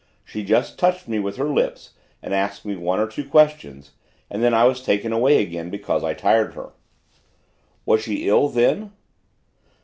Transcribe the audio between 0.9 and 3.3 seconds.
me with her lips and asked me one or two